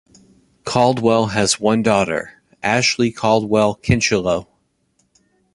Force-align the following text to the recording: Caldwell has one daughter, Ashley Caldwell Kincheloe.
Caldwell 0.65 1.27
has 1.27 1.59
one 1.59 1.83
daughter, 1.83 2.41
Ashley 2.63 3.11
Caldwell 3.11 3.75
Kincheloe. 3.75 4.47